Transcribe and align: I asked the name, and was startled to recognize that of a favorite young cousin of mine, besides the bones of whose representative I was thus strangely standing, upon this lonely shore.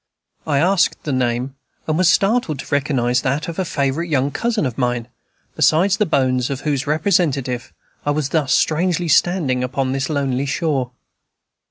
I 0.47 0.57
asked 0.57 1.03
the 1.03 1.11
name, 1.11 1.53
and 1.85 1.95
was 1.95 2.09
startled 2.09 2.57
to 2.57 2.73
recognize 2.73 3.21
that 3.21 3.47
of 3.47 3.59
a 3.59 3.63
favorite 3.65 4.07
young 4.09 4.31
cousin 4.31 4.65
of 4.65 4.75
mine, 4.75 5.07
besides 5.55 5.97
the 5.97 6.07
bones 6.07 6.49
of 6.49 6.61
whose 6.61 6.87
representative 6.87 7.71
I 8.03 8.09
was 8.09 8.29
thus 8.29 8.51
strangely 8.51 9.07
standing, 9.07 9.63
upon 9.63 9.91
this 9.91 10.09
lonely 10.09 10.47
shore. 10.47 10.89